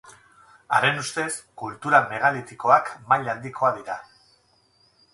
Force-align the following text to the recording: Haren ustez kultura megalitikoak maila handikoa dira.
Haren 0.77 0.97
ustez 1.01 1.27
kultura 1.63 2.01
megalitikoak 2.15 2.93
maila 3.13 3.35
handikoa 3.39 3.75
dira. 3.81 4.03